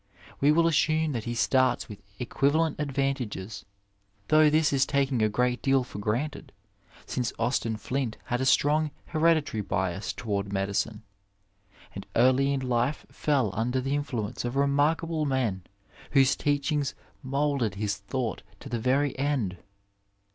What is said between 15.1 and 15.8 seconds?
men